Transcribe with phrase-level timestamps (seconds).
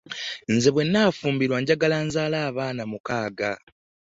[0.53, 3.51] Nze bwe nafumbirwa njagala nzaale abaana mukaaga.